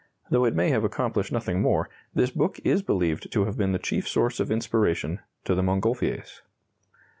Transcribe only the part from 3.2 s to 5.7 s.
to have been the chief source of inspiration to the